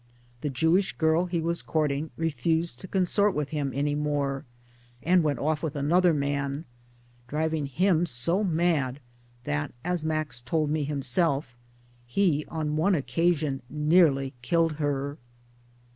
The 0.41 0.49
Jewish 0.49 0.93
girl 0.93 1.27
he 1.27 1.39
was 1.39 1.61
courting 1.61 2.09
refused 2.17 2.79
to 2.79 2.87
consort 2.87 3.35
with 3.35 3.49
him 3.49 3.71
any 3.71 3.93
more 3.93 4.45
and 5.03 5.21
went 5.21 5.37
off 5.37 5.61
with 5.61 5.75
another 5.75 6.11
man, 6.11 6.65
driving 7.27 7.67
him 7.67 8.07
so 8.07 8.43
mad 8.43 8.99
that 9.43 9.75
(as 9.85 10.03
Max 10.03 10.41
told 10.41 10.71
me 10.71 10.85
himself) 10.85 11.55
he 12.07 12.43
on 12.47 12.77
one 12.77 12.95
occasion 12.95 13.61
nearly 13.69 14.33
killed 14.41 14.71
her. 14.81 15.19